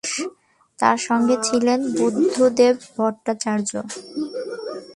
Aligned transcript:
তার 0.79 0.97
সঙ্গে 1.07 1.35
ছিলেন 1.43 1.79
বুদ্ধদেব 1.97 2.75
ভট্টাচার্য। 2.95 3.71